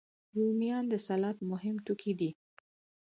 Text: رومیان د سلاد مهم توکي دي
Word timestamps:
رومیان 0.37 0.83
د 0.89 0.93
سلاد 1.07 1.37
مهم 1.51 1.75
توکي 1.85 2.13
دي 2.19 2.29